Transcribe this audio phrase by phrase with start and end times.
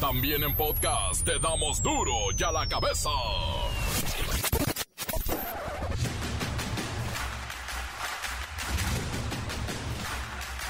[0.00, 3.10] También en podcast te damos duro y a la cabeza.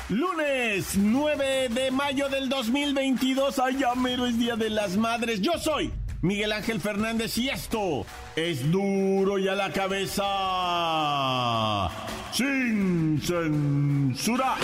[0.09, 3.59] Lunes 9 de mayo del 2022.
[3.59, 5.43] Ay, mero es Día de las Madres.
[5.43, 5.93] Yo soy
[6.23, 10.25] Miguel Ángel Fernández y esto es duro y a la cabeza.
[12.33, 14.57] Sin censura.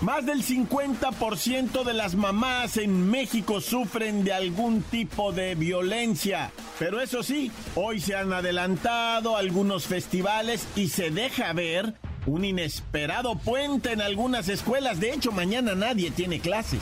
[0.00, 6.52] Más del 50% de las mamás en México sufren de algún tipo de violencia.
[6.78, 11.94] Pero eso sí, hoy se han adelantado algunos festivales y se deja ver
[12.24, 15.00] un inesperado puente en algunas escuelas.
[15.00, 16.80] De hecho, mañana nadie tiene clases.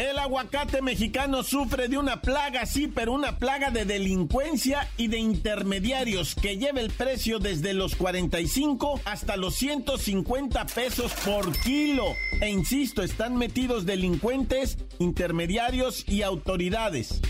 [0.00, 5.18] El aguacate mexicano sufre de una plaga, sí, pero una plaga de delincuencia y de
[5.18, 12.14] intermediarios que lleva el precio desde los 45 hasta los 150 pesos por kilo.
[12.40, 17.20] E insisto, están metidos delincuentes, intermediarios y autoridades.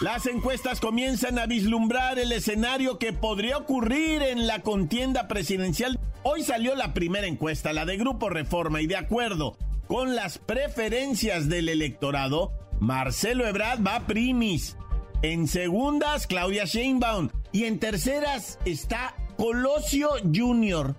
[0.00, 6.00] Las encuestas comienzan a vislumbrar el escenario que podría ocurrir en la contienda presidencial.
[6.24, 9.56] Hoy salió la primera encuesta, la de Grupo Reforma, y de acuerdo
[9.86, 14.76] con las preferencias del electorado, Marcelo Ebrard va primis.
[15.22, 17.30] En segundas, Claudia Sheinbaum.
[17.52, 20.96] Y en terceras está Colosio Jr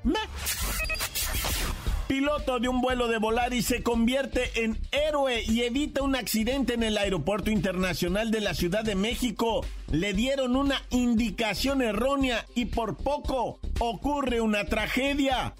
[2.07, 3.19] piloto de un vuelo de
[3.55, 8.53] y se convierte en héroe y evita un accidente en el Aeropuerto Internacional de la
[8.53, 9.65] Ciudad de México.
[9.91, 15.55] Le dieron una indicación errónea y por poco ocurre una tragedia.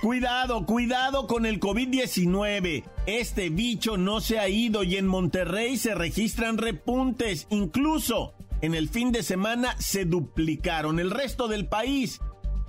[0.00, 2.84] Cuidado, cuidado con el COVID-19.
[3.04, 7.46] Este bicho no se ha ido y en Monterrey se registran repuntes.
[7.50, 11.00] Incluso en el fin de semana se duplicaron.
[11.00, 12.18] El resto del país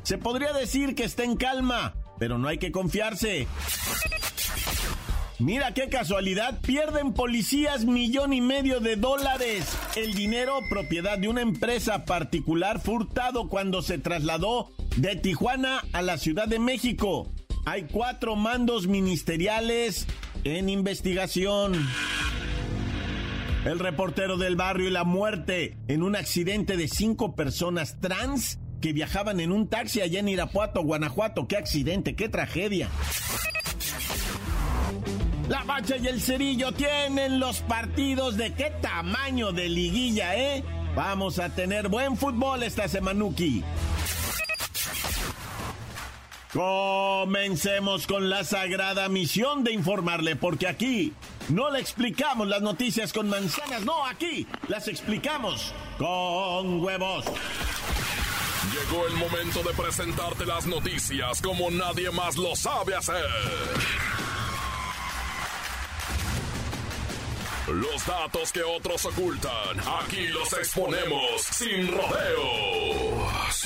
[0.03, 3.47] se podría decir que está en calma, pero no hay que confiarse.
[5.42, 9.75] Mira qué casualidad, pierden policías millón y medio de dólares.
[9.95, 16.20] El dinero propiedad de una empresa particular furtado cuando se trasladó de Tijuana a la
[16.20, 17.27] Ciudad de México.
[17.65, 20.05] Hay cuatro mandos ministeriales
[20.43, 21.73] en investigación.
[23.65, 28.94] El reportero del barrio y la muerte en un accidente de cinco personas trans que
[28.94, 31.48] viajaban en un taxi allá en Irapuato, Guanajuato.
[31.48, 32.89] ¡Qué accidente, qué tragedia!
[35.47, 40.63] La Bacha y el Cerillo tienen los partidos de qué tamaño de liguilla, ¿eh?
[40.95, 43.63] Vamos a tener buen fútbol esta semanuki.
[46.53, 51.13] Comencemos con la sagrada misión de informarle, porque aquí
[51.47, 57.25] no le explicamos las noticias con manzanas, no, aquí las explicamos con huevos.
[58.71, 63.25] Llegó el momento de presentarte las noticias como nadie más lo sabe hacer.
[67.73, 73.64] Los datos que otros ocultan, aquí los exponemos sin rodeos.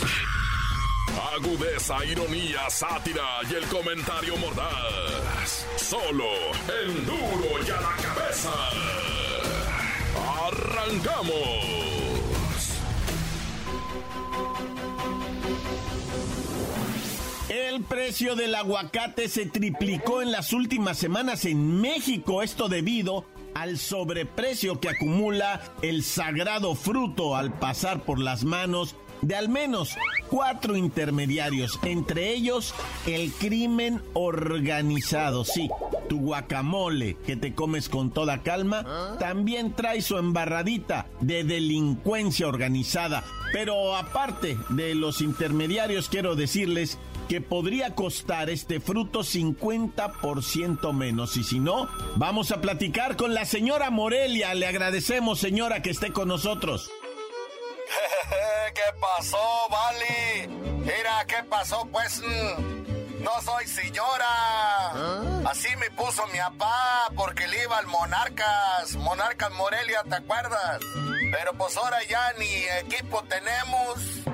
[1.34, 5.66] Agudeza, ironía, sátira y el comentario mordaz.
[5.78, 6.26] Solo
[6.84, 8.54] el duro y a la cabeza.
[10.46, 11.86] ¡Arrancamos!
[17.50, 23.80] El precio del aguacate se triplicó en las últimas semanas en México, esto debido al
[23.80, 29.96] sobreprecio que acumula el sagrado fruto al pasar por las manos de al menos
[30.30, 32.76] cuatro intermediarios, entre ellos
[33.08, 35.46] el crimen organizado.
[35.46, 35.70] Sí,
[36.10, 43.24] tu guacamole que te comes con toda calma también trae su embarradita de delincuencia organizada.
[43.54, 51.38] Pero aparte de los intermediarios, quiero decirles que podría costar este fruto 50% menos.
[51.38, 54.54] Y si no, vamos a platicar con la señora Morelia.
[54.54, 56.90] Le agradecemos, señora, que esté con nosotros.
[58.74, 59.38] ¿Qué pasó,
[59.70, 60.48] Vali?
[60.80, 61.88] Mira, ¿qué pasó?
[61.92, 62.22] Pues
[63.20, 64.26] no soy señora.
[64.30, 65.42] ¿Ah?
[65.50, 68.96] Así me puso mi papá porque le iba al Monarcas.
[68.98, 70.80] Monarcas Morelia, ¿te acuerdas?
[71.32, 74.26] Pero pues ahora ya ni equipo tenemos.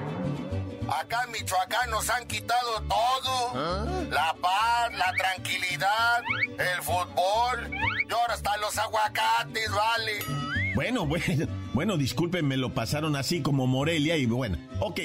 [0.99, 3.51] Acá en Michoacán nos han quitado todo.
[3.55, 3.85] ¿Ah?
[4.09, 6.21] La paz, la tranquilidad,
[6.57, 7.71] el fútbol
[8.09, 10.73] y ahora hasta los aguacates, vale.
[10.75, 14.99] bueno, bueno, bueno, disculpen, me lo pasaron así como Morelia y bueno, ok.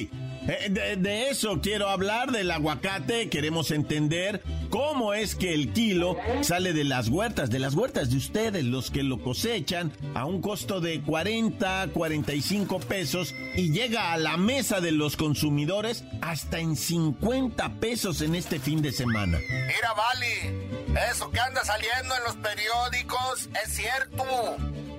[0.49, 3.29] Eh, de, eso quiero hablar, del aguacate.
[3.29, 8.17] Queremos entender cómo es que el kilo sale de las huertas, de las huertas de
[8.17, 14.19] ustedes, los que lo cosechan, a un costo de 40, 45 pesos y llega a
[14.19, 19.39] la mesa de los consumidores hasta en 50 pesos en este fin de semana.
[19.49, 24.25] Mira, Vali, eso que anda saliendo en los periódicos es cierto.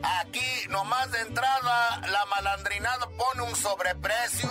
[0.03, 4.49] Aquí, nomás de entrada, la malandrinada pone un sobreprecio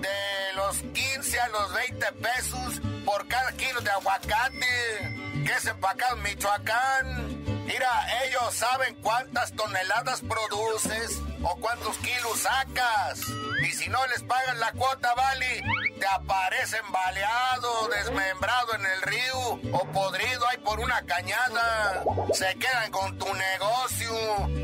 [0.00, 6.16] de los 15 a los 20 pesos por cada kilo de aguacate que es empacado
[6.16, 7.44] en Michoacán.
[7.66, 7.88] Mira,
[8.24, 13.20] ellos saben cuántas toneladas produces o cuántos kilos sacas.
[13.62, 15.62] Y si no les pagan la cuota, vale,
[16.02, 22.02] te aparecen baleado, desmembrado en el río o podrido ahí por una cañada.
[22.32, 24.10] Se quedan con tu negocio,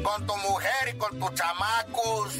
[0.02, 2.35] con tu mujer y con tus chamacos.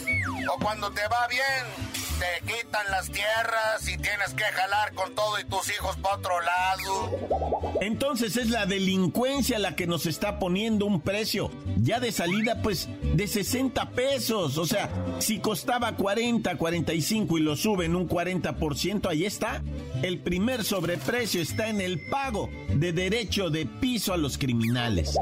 [0.53, 5.39] O cuando te va bien, te quitan las tierras y tienes que jalar con todo
[5.39, 7.69] y tus hijos para otro lado.
[7.81, 12.89] Entonces es la delincuencia la que nos está poniendo un precio ya de salida pues
[13.19, 14.56] de 60 pesos.
[14.59, 14.88] O sea,
[15.19, 19.61] si costaba 40, 45 y lo suben un 40%, ahí está.
[20.03, 25.19] El primer sobreprecio está en el pago de derecho de piso a los criminales.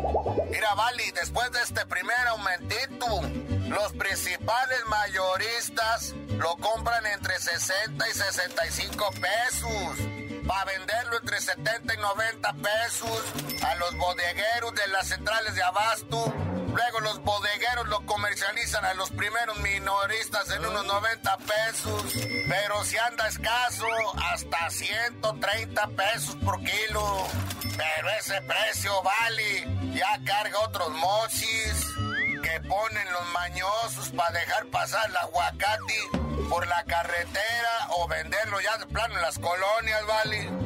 [0.50, 3.06] Mira, Vali, después de este primer aumentito,
[3.70, 10.46] los principales mayoristas lo compran entre 60 y 65 pesos.
[10.46, 13.22] Para venderlo entre 70 y 90 pesos
[13.62, 16.55] a los bodegueros de las centrales de abasto.
[16.76, 22.02] Luego los bodegueros lo comercializan a los primeros minoristas en unos 90 pesos.
[22.48, 23.86] Pero si anda escaso,
[24.32, 27.26] hasta 130 pesos por kilo.
[27.62, 29.94] Pero ese precio vale.
[29.94, 31.86] Ya carga otros mochis
[32.42, 36.10] que ponen los mañosos para dejar pasar el aguacate
[36.50, 40.65] por la carretera o venderlo ya de plano en las colonias, ¿vale?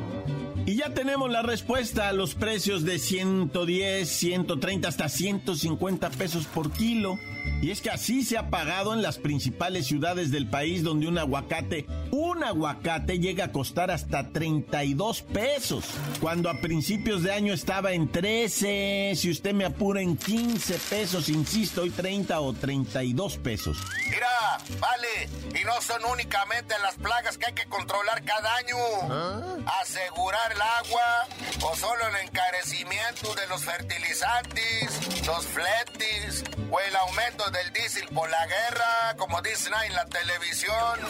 [0.66, 6.70] Y ya tenemos la respuesta a los precios de 110, 130 hasta 150 pesos por
[6.70, 7.18] kilo.
[7.62, 11.18] Y es que así se ha pagado en las principales ciudades del país donde un
[11.18, 15.84] aguacate, un aguacate llega a costar hasta 32 pesos,
[16.20, 21.28] cuando a principios de año estaba en 13, si usted me apura en 15 pesos,
[21.28, 23.76] insisto, hoy 30 o 32 pesos.
[24.08, 25.28] Mira, vale,
[25.60, 28.76] y no son únicamente las plagas que hay que controlar cada año.
[29.10, 29.80] ¿Ah?
[29.82, 31.26] Asegurar el agua
[31.62, 38.28] o solo el encarecimiento de los fertilizantes, los fletes o el aumento del diésel por
[38.28, 41.00] la guerra, como dicen ahí en la televisión.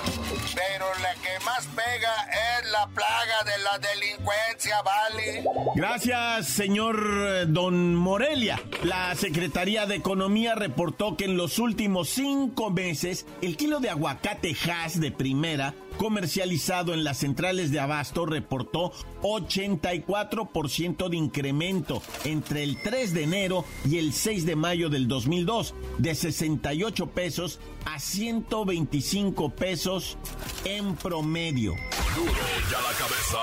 [0.55, 2.15] Pero la que más pega
[2.59, 5.45] es la plaga de la delincuencia, ¿vale?
[5.75, 8.61] Gracias, señor eh, Don Morelia.
[8.85, 14.57] La Secretaría de Economía reportó que en los últimos cinco meses el kilo de aguacate
[14.67, 18.93] Hass de primera comercializado en las centrales de abasto reportó
[19.23, 25.75] 84% de incremento entre el 3 de enero y el 6 de mayo del 2002,
[25.99, 30.17] de 68 pesos a 125 pesos
[30.65, 31.75] en promedio.
[32.15, 32.33] Duro
[32.71, 33.39] ya la cabeza.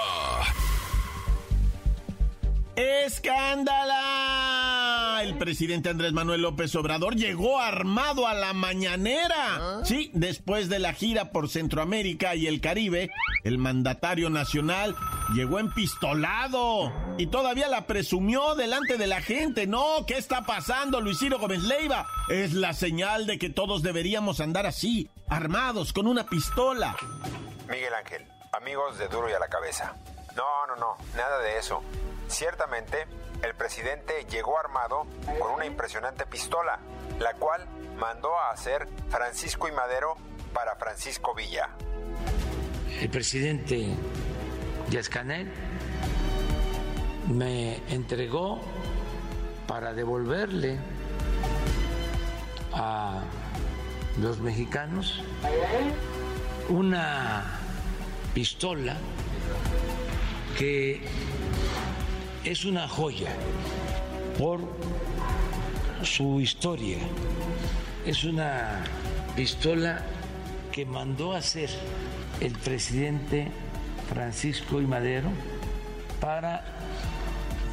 [2.75, 5.21] ¡Escándala!
[5.23, 9.35] El presidente Andrés Manuel López Obrador llegó armado a la mañanera.
[9.35, 9.81] ¿Ah?
[9.83, 13.09] Sí, después de la gira por Centroamérica y el Caribe,
[13.43, 14.95] el mandatario nacional
[15.33, 19.67] llegó empistolado y todavía la presumió delante de la gente.
[19.67, 22.05] No, ¿qué está pasando, Luis Ciro Gómez Leiva?
[22.29, 26.95] Es la señal de que todos deberíamos andar así, armados, con una pistola.
[27.69, 29.95] Miguel Ángel, amigos de Duro y a la Cabeza.
[30.35, 31.81] No, no, no, nada de eso.
[32.27, 33.07] Ciertamente,
[33.43, 35.05] el presidente llegó armado
[35.39, 36.79] con una impresionante pistola,
[37.19, 37.65] la cual
[37.97, 40.15] mandó a hacer Francisco y Madero
[40.53, 41.69] para Francisco Villa.
[42.99, 43.95] El presidente
[44.89, 45.47] Díaz Canel
[47.27, 48.61] me entregó
[49.67, 50.77] para devolverle
[52.71, 53.21] a
[54.21, 55.21] los mexicanos
[56.69, 57.59] una
[58.33, 58.95] pistola
[60.57, 61.01] que
[62.45, 63.31] es una joya
[64.37, 64.61] por
[66.03, 66.99] su historia.
[68.05, 68.85] Es una
[69.35, 70.01] pistola
[70.71, 71.69] que mandó a hacer
[72.39, 73.51] el presidente
[74.09, 75.29] Francisco y Madero
[76.19, 76.63] para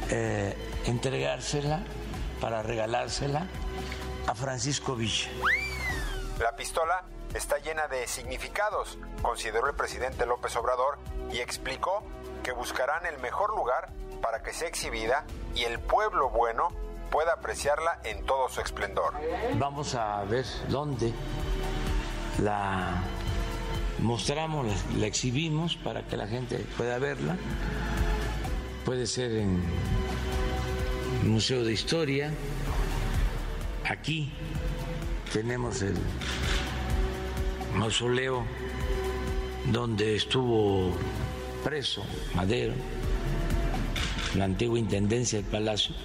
[0.09, 1.79] eh, entregársela,
[2.41, 3.47] para regalársela
[4.27, 5.29] a Francisco Villa.
[6.39, 10.97] La pistola está llena de significados, consideró el presidente López Obrador
[11.31, 12.03] y explicó
[12.43, 13.89] que buscarán el mejor lugar
[14.21, 15.25] para que sea exhibida
[15.55, 16.69] y el pueblo bueno
[17.09, 19.13] pueda apreciarla en todo su esplendor.
[19.55, 21.13] Vamos a ver dónde
[22.39, 23.01] la
[24.05, 27.35] mostramos, la, exhibimos para que la gente pueda verla.
[28.85, 29.61] Puede ser en
[31.23, 32.31] el Museo de Historia.
[33.89, 34.31] Aquí
[35.33, 35.95] tenemos el
[37.75, 38.45] mausoleo
[39.71, 40.91] donde estuvo
[41.63, 42.03] preso
[42.35, 42.73] Madero,
[44.35, 45.95] la antigua intendencia del palacio.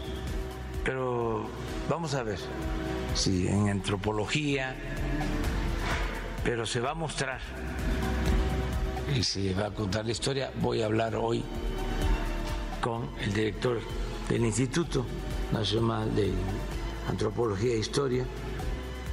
[0.85, 1.47] Pero
[1.89, 2.39] vamos a ver
[3.15, 4.75] si en antropología,
[6.45, 7.41] pero se va a mostrar
[9.15, 10.51] y se va a contar la historia.
[10.57, 11.45] Voy a hablar hoy
[12.81, 13.81] con el director
[14.29, 15.05] del Instituto
[15.53, 16.33] Nacional de
[17.09, 18.25] Antropología e Historia,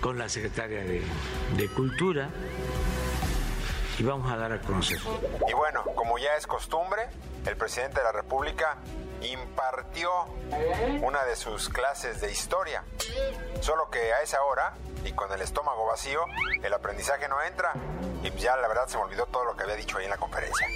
[0.01, 1.01] con la secretaria de,
[1.57, 2.29] de Cultura
[3.97, 4.99] y vamos a dar a conocer.
[5.47, 7.09] Y bueno, como ya es costumbre,
[7.45, 8.77] el presidente de la República
[9.21, 10.09] impartió
[11.01, 12.83] una de sus clases de historia.
[13.61, 16.25] Solo que a esa hora y con el estómago vacío,
[16.63, 17.73] el aprendizaje no entra.
[18.23, 20.17] Y ya la verdad se me olvidó todo lo que había dicho ahí en la
[20.17, 20.67] conferencia.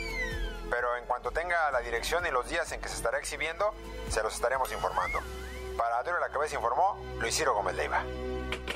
[0.70, 3.74] Pero en cuanto tenga la dirección y los días en que se estará exhibiendo,
[4.10, 5.20] se los estaremos informando.
[5.78, 8.04] Para Duro la Cabeza informó Luis Ciro Gómez Leiva.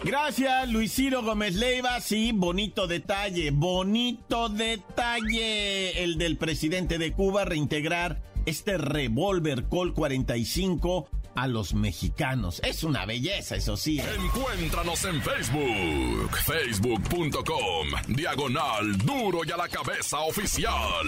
[0.04, 2.00] Gracias, Luis Ciro Gómez Leiva.
[2.02, 6.04] Sí, bonito detalle, bonito detalle.
[6.04, 12.62] El del presidente de Cuba reintegrar este revólver Col 45 a los mexicanos.
[12.64, 14.00] Es una belleza, eso sí.
[14.00, 14.06] ¿eh?
[14.18, 21.06] Encuéntranos en Facebook, facebook.com, diagonal duro y a la cabeza oficial.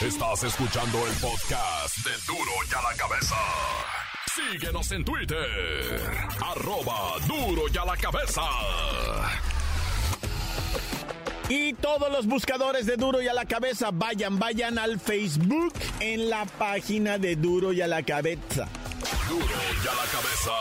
[0.00, 3.36] Estás escuchando el podcast de duro y a la cabeza.
[4.34, 6.00] Síguenos en Twitter,
[6.42, 8.42] arroba duro y a la cabeza.
[11.48, 16.28] Y todos los buscadores de Duro y a la Cabeza, vayan, vayan al Facebook en
[16.28, 18.66] la página de Duro y a la Cabeza.
[19.28, 20.52] Duro y a la cabeza.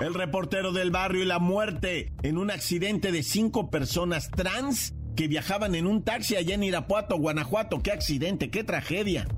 [0.00, 5.28] El reportero del barrio y la muerte en un accidente de cinco personas trans que
[5.28, 7.82] viajaban en un taxi allá en Irapuato, Guanajuato.
[7.82, 9.28] ¡Qué accidente, qué tragedia!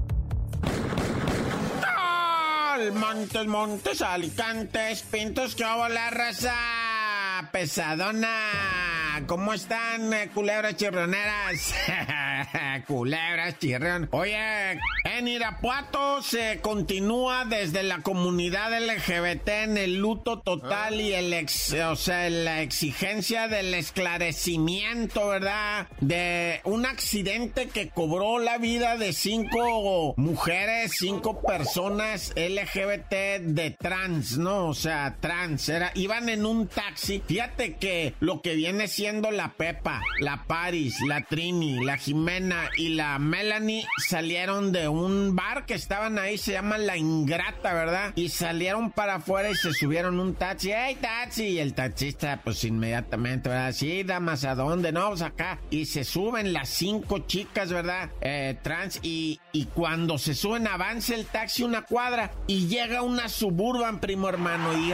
[2.95, 6.55] Montes, montes, alicantes, pintos, que la raza
[7.53, 9.02] pesadona.
[9.27, 11.75] ¿Cómo están, eh, culebras chirroneras?
[12.87, 14.09] culebras chirrón.
[14.11, 14.81] Oye,
[15.29, 21.97] Irapuato se continúa desde la comunidad LGBT en el luto total y el ex, o
[21.97, 25.89] sea, la exigencia del esclarecimiento, ¿verdad?
[26.01, 34.39] De un accidente que cobró la vida de cinco mujeres, cinco personas LGBT de trans,
[34.39, 34.69] ¿no?
[34.69, 35.71] O sea, trans.
[35.95, 37.23] Iban en un taxi.
[37.27, 42.91] Fíjate que lo que viene siendo la Pepa, la Paris, la Trini, la Jimena y
[42.91, 48.13] la Melanie salieron de un bar que estaban ahí, se llama La Ingrata, ¿verdad?
[48.15, 50.73] Y salieron para afuera y se subieron un taxi.
[50.73, 51.45] ¡Hey, taxi!
[51.45, 53.73] Y el taxista, pues inmediatamente, ¿verdad?
[53.73, 54.93] Sí, damas, ¿a dónde?
[54.93, 55.61] No, pues acá.
[55.71, 58.11] Y se suben las cinco chicas, ¿verdad?
[58.21, 59.01] Eh, trans.
[59.03, 64.29] Y, y cuando se suben, avanza el taxi una cuadra y llega una suburban, primo
[64.29, 64.93] hermano, y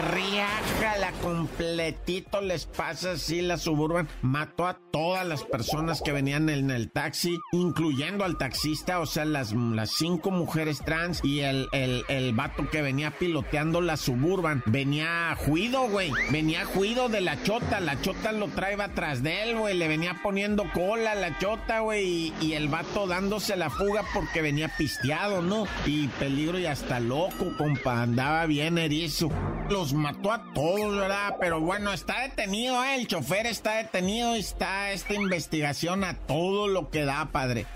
[0.98, 6.70] la completito, les pasa así la suburban mató a todas las personas que venían en
[6.70, 9.52] el taxi, incluyendo al taxista, o sea, las
[9.98, 14.62] cinco mujeres trans y el, el, el vato que venía piloteando la suburban.
[14.66, 16.12] Venía juido, güey.
[16.30, 17.80] Venía juido de la chota.
[17.80, 19.76] La chota lo traía atrás de él, güey.
[19.76, 22.32] Le venía poniendo cola a la chota, güey.
[22.40, 25.66] Y, el vato dándose la fuga porque venía pisteado, ¿no?
[25.86, 28.02] Y peligro y hasta loco, compa.
[28.02, 29.30] Andaba bien erizo.
[29.68, 31.36] Los mató a todos, ¿verdad?
[31.38, 32.96] Pero bueno, está detenido, ¿eh?
[32.96, 37.66] El chofer está detenido tenido está esta investigación a todo lo que da, padre.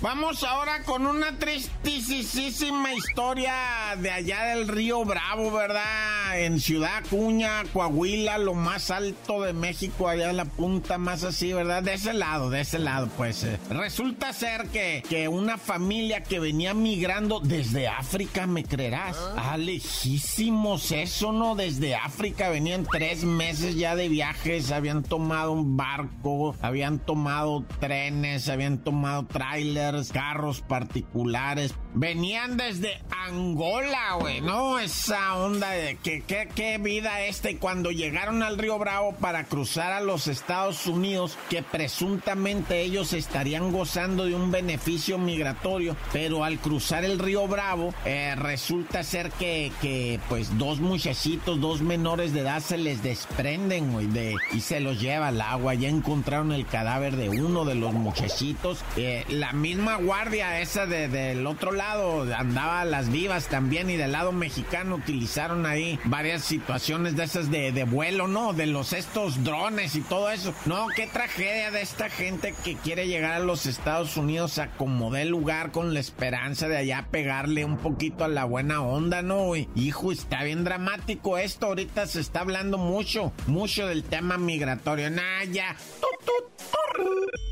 [0.00, 3.54] Vamos ahora con una tristísima historia
[3.98, 6.38] de allá del río Bravo, ¿verdad?
[6.40, 11.54] En Ciudad Cuña, Coahuila, lo más alto de México, allá en la punta más así,
[11.54, 11.82] ¿verdad?
[11.82, 13.44] De ese lado, de ese lado, pues.
[13.44, 13.58] Eh.
[13.70, 19.16] Resulta ser que, que una familia que venía migrando desde África, ¿me creerás?
[19.36, 21.54] Ah, lejísimos eso, ¿no?
[21.54, 28.50] Desde África venían tres meses ya de viajes, habían tomado un barco, habían tomado trenes,
[28.50, 31.74] habían tomado trailers, carros particulares.
[31.94, 34.80] Venían desde Angola, güey, ¿no?
[34.80, 37.50] Esa onda de que qué vida esta.
[37.50, 43.12] Y cuando llegaron al Río Bravo para cruzar a los Estados Unidos, que presuntamente ellos
[43.12, 49.30] estarían gozando de un beneficio migratorio, pero al cruzar el Río Bravo, eh, resulta ser
[49.30, 54.60] que, que, pues, dos muchachitos, dos menores de edad se les desprenden, güey, de, y
[54.60, 55.74] se los lleva al agua.
[55.74, 58.84] Ya encontraron el cadáver de uno de los muchachitos.
[59.04, 64.12] Eh, la misma guardia esa de, del otro lado andaba las vivas también y del
[64.12, 68.52] lado mexicano utilizaron ahí varias situaciones de esas de, de vuelo, ¿no?
[68.52, 70.54] De los estos drones y todo eso.
[70.66, 75.10] No, qué tragedia de esta gente que quiere llegar a los Estados Unidos a como
[75.10, 79.54] de lugar con la esperanza de allá pegarle un poquito a la buena onda, ¿no?
[79.56, 81.66] Hijo, está bien dramático esto.
[81.66, 85.10] Ahorita se está hablando mucho, mucho del tema migratorio.
[85.10, 85.76] Nah, ya.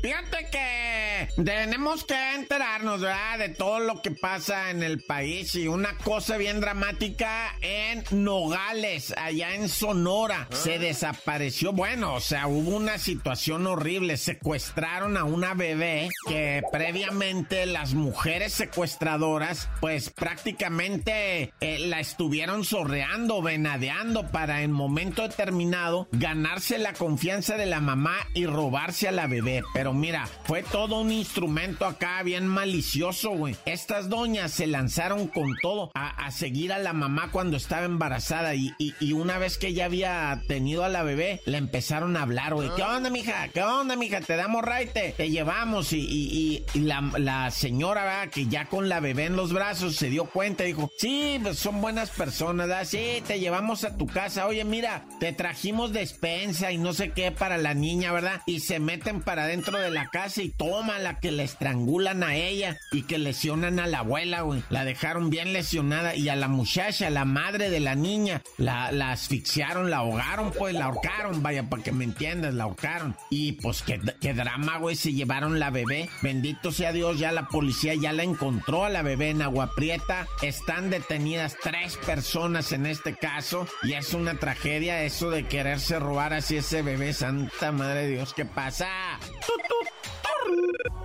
[0.01, 3.39] Fíjate que tenemos que enterarnos, ¿verdad?
[3.39, 9.13] De todo lo que pasa en el país y una cosa bien dramática en Nogales,
[9.17, 10.47] allá en Sonora.
[10.51, 14.17] Se desapareció, bueno, o sea, hubo una situación horrible.
[14.17, 23.41] Secuestraron a una bebé que previamente las mujeres secuestradoras, pues prácticamente eh, la estuvieron sorreando,
[23.41, 29.27] venadeando para en momento determinado ganarse la confianza de la mamá y robarse a la
[29.27, 29.32] bebé.
[29.73, 33.55] Pero mira, fue todo un instrumento acá bien malicioso, güey.
[33.65, 38.73] Estas doñas se lanzaron con todo a, seguir a la mamá cuando estaba embarazada y,
[38.77, 42.69] y, una vez que ella había tenido a la bebé, le empezaron a hablar, güey.
[42.75, 43.47] ¿Qué onda, mija?
[43.49, 44.21] ¿Qué onda, mija?
[44.21, 48.29] Te damos raite, te llevamos y, y, y la, la, señora, ¿verdad?
[48.29, 51.81] Que ya con la bebé en los brazos se dio cuenta, dijo, sí, pues son
[51.81, 52.85] buenas personas, ¿verdad?
[52.85, 54.47] Sí, te llevamos a tu casa.
[54.47, 58.41] Oye, mira, te trajimos despensa y no sé qué para la niña, ¿verdad?
[58.45, 62.35] Y se meten para dentro de la casa y toma la que le estrangulan a
[62.35, 64.63] ella y que lesionan a la abuela, güey.
[64.69, 69.89] La dejaron bien lesionada y a la muchacha, la madre de la niña, la, asfixiaron,
[69.89, 73.15] la ahogaron, pues la ahorcaron, vaya, para que me entiendas, la ahorcaron.
[73.29, 76.09] Y pues qué, qué drama, güey, se llevaron la bebé.
[76.21, 80.27] Bendito sea Dios, ya la policía ya la encontró a la bebé en Agua Prieta.
[80.41, 86.33] Están detenidas tres personas en este caso y es una tragedia eso de quererse robar
[86.33, 87.13] así ese bebé.
[87.13, 89.12] Santa madre de Dios, ¿qué pasa?
[89.19, 89.92] トト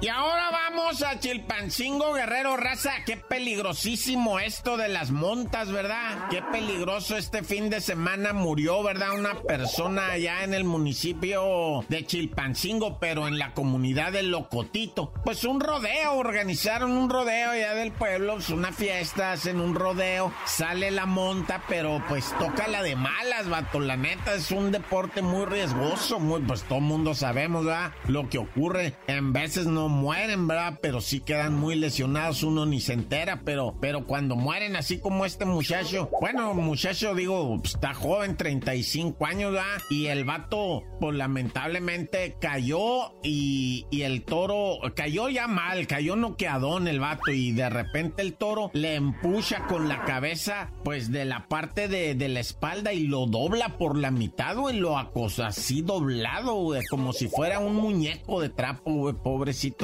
[0.00, 2.92] Y ahora vamos a Chilpancingo Guerrero Raza.
[3.04, 6.28] Qué peligrosísimo esto de las montas, ¿verdad?
[6.30, 9.14] Qué peligroso este fin de semana murió, ¿verdad?
[9.14, 15.12] Una persona allá en el municipio de Chilpancingo, pero en la comunidad de Locotito.
[15.25, 20.32] Pues un rodeo, organizaron un rodeo allá del pueblo, pues una fiesta, hacen un rodeo,
[20.47, 23.80] sale la monta, pero pues toca la de malas, vato.
[23.80, 27.92] La neta es un deporte muy riesgoso, muy, pues todo mundo sabemos, ¿verdad?
[28.06, 28.97] Lo que ocurre.
[29.06, 30.79] En veces no mueren, ¿verdad?
[30.83, 35.25] Pero sí quedan muy lesionados, uno ni se entera, pero, pero cuando mueren así como
[35.25, 39.83] este muchacho, bueno, muchacho digo, está joven, 35 años, ¿verdad?
[39.91, 46.89] Y el vato, pues lamentablemente cayó y, y el toro cayó ya mal, cayó noqueadón
[46.89, 51.49] el vato y de repente el toro le empuja con la cabeza, pues de la
[51.49, 55.83] parte de, de la espalda y lo dobla por la mitad, güey, lo acosa así
[55.83, 59.15] doblado, güey, como si fuera un muñeco de trapo, güey,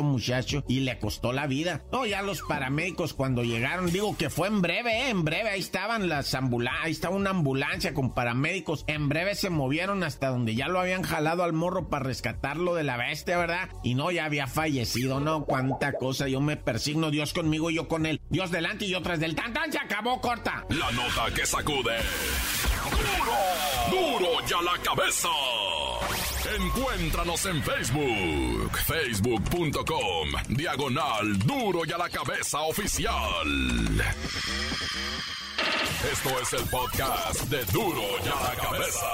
[0.02, 1.82] muchacho y le costó la vida.
[1.92, 5.10] No, ya los paramédicos cuando llegaron, digo que fue en breve, ¿eh?
[5.10, 9.50] en breve, ahí estaban las ambulancias, ahí estaba una ambulancia con paramédicos, en breve se
[9.50, 13.68] movieron hasta donde ya lo habían jalado al morro para rescatarlo de la bestia, ¿verdad?
[13.82, 15.44] Y no, ya había fallecido, ¿no?
[15.44, 19.02] Cuánta cosa, yo me persigno, Dios conmigo y yo con él, Dios delante y yo
[19.02, 20.64] tras del tan tan, se acabó corta.
[20.68, 21.96] La nota que sacude.
[23.90, 24.18] ¡Duro!
[24.18, 25.28] ¡Duro ya la cabeza!
[26.56, 33.46] Encuéntranos en Facebook, facebook.com, diagonal duro y a la cabeza oficial.
[36.12, 39.06] Esto es el podcast de duro y a la cabeza.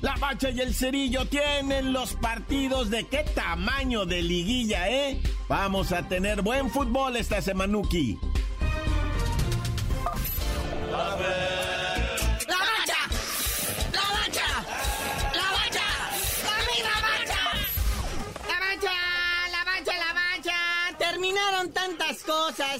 [0.00, 5.20] La Bacha y el Cerillo tienen los partidos de qué tamaño de liguilla, ¿eh?
[5.48, 8.16] Vamos a tener buen fútbol esta semanuki.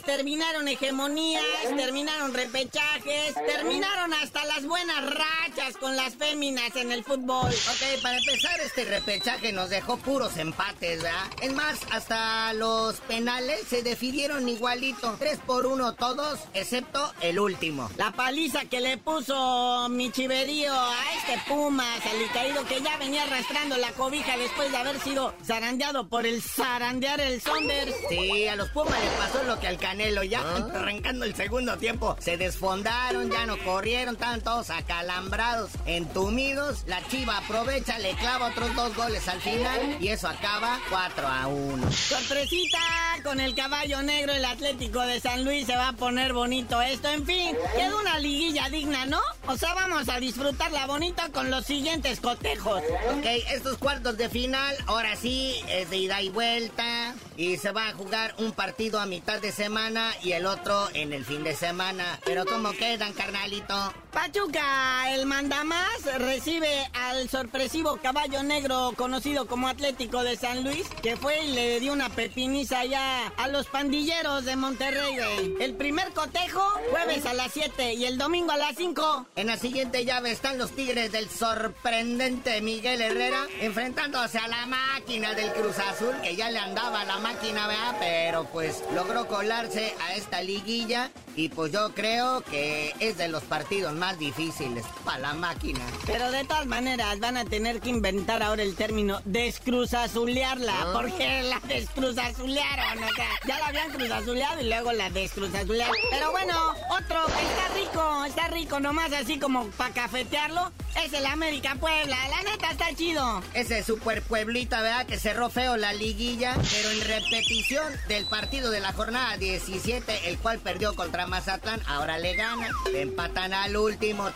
[0.04, 1.42] Terminaron hegemonías,
[1.74, 7.48] terminaron repechajes, terminaron hasta las buenas rachas con las féminas en el fútbol.
[7.48, 11.26] Ok, para empezar, este repechaje nos dejó puros empates, ¿verdad?
[11.40, 15.16] Es más, hasta los penales se decidieron igualito.
[15.18, 17.90] Tres por uno todos, excepto el último.
[17.96, 23.22] La paliza que le puso mi chiverío a este Pumas, al caído que ya venía
[23.22, 27.94] arrastrando la cobija después de haber sido zarandeado por el zarandear el Sonders.
[28.08, 30.68] Sí, Sí, a los Pumas le pasó lo que al Canelo, ya ¿Ah?
[30.74, 32.16] arrancando el segundo tiempo.
[32.20, 36.84] Se desfondaron, ya no corrieron, estaban todos acalambrados, entumidos.
[36.86, 41.46] La Chiva aprovecha, le clava otros dos goles al final y eso acaba 4 a
[41.46, 41.92] 1.
[41.92, 42.78] Sorpresita
[43.22, 47.08] con el caballo negro, el Atlético de San Luis se va a poner bonito esto.
[47.08, 49.20] En fin, quedó una liguilla digna, ¿no?
[49.46, 52.82] O sea, vamos a disfrutarla bonita con los siguientes cotejos.
[53.12, 57.07] Ok, estos cuartos de final, ahora sí, es de ida y vuelta.
[57.38, 61.12] Y se va a jugar un partido a mitad de semana y el otro en
[61.12, 62.18] el fin de semana.
[62.24, 63.94] Pero ¿cómo quedan, carnalito?
[64.12, 71.16] Pachuca, el mandamás, recibe al sorpresivo caballo negro conocido como Atlético de San Luis, que
[71.16, 75.54] fue y le dio una pepiniza ya a los pandilleros de Monterrey.
[75.60, 79.28] El primer cotejo, jueves a las 7 y el domingo a las 5.
[79.36, 85.34] En la siguiente llave están los Tigres del sorprendente Miguel Herrera enfrentándose a la máquina
[85.34, 87.96] del Cruz Azul, que ya le andaba la máquina, ¿verdad?
[88.00, 93.42] Pero pues logró colarse a esta liguilla y pues yo creo que es de los
[93.44, 95.80] partidos más difíciles para la máquina.
[96.06, 100.90] Pero de todas maneras van a tener que inventar ahora el término descruzazulearla, ¿Ah?
[100.94, 105.96] porque la descruzazulearon, o sea, ya la habían cruzazuleado y luego la descruzazulearon.
[106.10, 106.54] Pero bueno,
[106.90, 110.72] otro que está rico, está rico nomás así como para cafetearlo,
[111.04, 112.16] es el América Puebla.
[112.30, 113.42] La neta está chido.
[113.54, 115.06] Ese super pueblita, ¿verdad?
[115.06, 120.38] Que cerró feo la liguilla, pero en repetición del partido de la jornada 17, el
[120.38, 122.70] cual perdió contra Mazatlán, ahora le gana.
[122.94, 124.28] Empatan al último,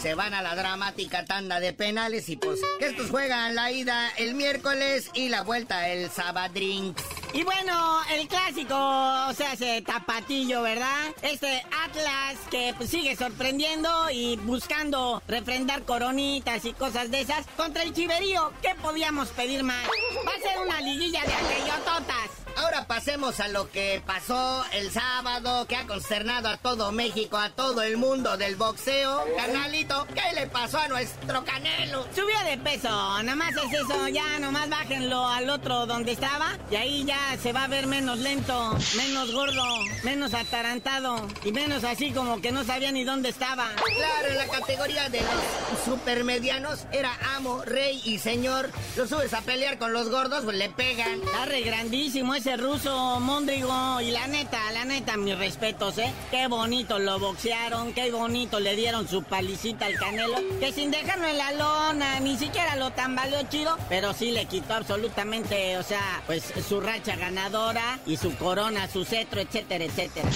[0.00, 4.34] se van a la dramática tanda de penales y pues estos juegan la ida el
[4.34, 6.94] miércoles y la vuelta el sabadrín.
[7.32, 11.14] Y bueno, el clásico, o sea, ese tapatillo, ¿verdad?
[11.22, 17.84] Este Atlas que pues, sigue sorprendiendo y buscando refrendar coronitas y cosas de esas contra
[17.84, 18.52] el Chiverío.
[18.62, 19.86] ¿Qué podíamos pedir más?
[20.26, 22.49] Va a ser una liguilla de aquellototas.
[22.60, 27.48] Ahora pasemos a lo que pasó el sábado, que ha consternado a todo México, a
[27.48, 29.24] todo el mundo del boxeo.
[29.34, 32.06] Canalito, ¿qué le pasó a nuestro Canelo?
[32.14, 32.90] Subió de peso,
[33.22, 37.54] nada más es eso, ya nomás bájenlo al otro donde estaba y ahí ya se
[37.54, 39.64] va a ver menos lento, menos gordo,
[40.04, 43.70] menos atarantado y menos así como que no sabía ni dónde estaba.
[43.96, 48.70] Claro, en la categoría de los supermedianos era amo, rey y señor.
[48.96, 51.22] Lo subes a pelear con los gordos, pues le pegan.
[51.22, 54.00] Está re grandísimo ese ruso Mondrigo.
[54.00, 56.12] Y la neta, la neta, mis respetos, ¿eh?
[56.30, 60.36] Qué bonito lo boxearon, qué bonito le dieron su palicita al Canelo.
[60.58, 64.74] Que sin dejarlo en la lona, ni siquiera lo tambaleó chido, pero sí le quitó
[64.74, 70.28] absolutamente, o sea, pues su racha ganadora y su corona, su cetro, etcétera, etcétera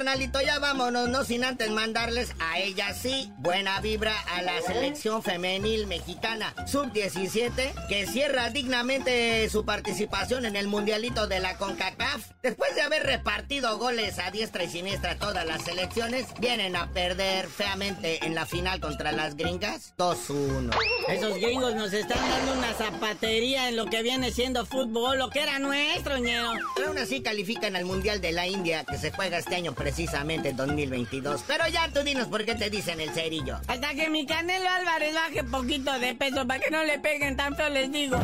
[0.00, 5.22] carnalito, ya vámonos, no sin antes mandarles a ella sí buena vibra a la selección
[5.22, 12.30] femenil mexicana sub-17 que cierra dignamente su participación en el mundialito de la CONCACAF.
[12.42, 17.46] Después de haber repartido goles a diestra y siniestra todas las selecciones, vienen a perder
[17.48, 20.74] feamente en la final contra las gringas 2-1.
[21.08, 25.42] Esos gringos nos están dando una zapatería en lo que viene siendo fútbol, lo que
[25.42, 26.52] era nuestro, ñero.
[26.86, 31.42] Aún así califican al Mundial de la India que se juega este año precisamente 2022.
[31.48, 33.58] Pero ya tú dinos por qué te dicen el cerillo.
[33.66, 37.68] Hasta que mi Canelo Álvarez baje poquito de peso para que no le peguen tanto,
[37.68, 38.16] les digo.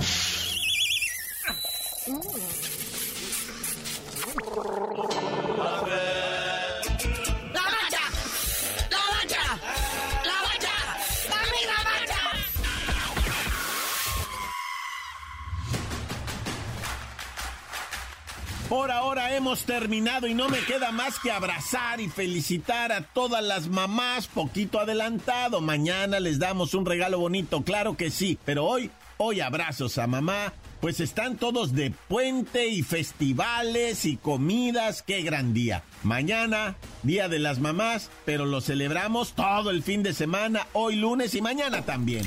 [18.68, 23.42] Por ahora hemos terminado y no me queda más que abrazar y felicitar a todas
[23.42, 25.60] las mamás poquito adelantado.
[25.60, 30.52] Mañana les damos un regalo bonito, claro que sí, pero hoy, hoy abrazos a mamá,
[30.80, 35.84] pues están todos de puente y festivales y comidas, qué gran día.
[36.02, 36.74] Mañana,
[37.04, 41.40] Día de las Mamás, pero lo celebramos todo el fin de semana, hoy lunes y
[41.40, 42.26] mañana también.